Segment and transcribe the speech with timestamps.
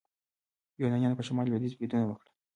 [0.81, 2.31] یونانیانو په شمال لویدیځ بریدونه وکړل.